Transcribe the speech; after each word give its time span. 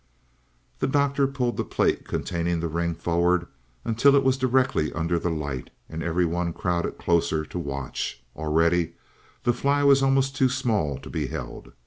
The 0.79 0.87
Doctor 0.87 1.27
pulled 1.27 1.57
the 1.57 1.63
plate 1.63 2.07
containing 2.07 2.59
the 2.59 2.67
ring 2.67 2.95
forward 2.95 3.45
until 3.85 4.15
it 4.15 4.23
was 4.23 4.35
directly 4.35 4.91
under 4.93 5.19
the 5.19 5.29
light, 5.29 5.69
and 5.87 6.01
every 6.01 6.25
one 6.25 6.53
crowded 6.53 6.97
closer 6.97 7.45
to 7.45 7.59
watch; 7.59 8.23
already 8.35 8.93
the 9.43 9.53
fly 9.53 9.83
was 9.83 10.01
almost 10.01 10.35
too 10.35 10.49
small 10.49 10.97
to 10.97 11.09
be 11.11 11.27
held. 11.27 11.73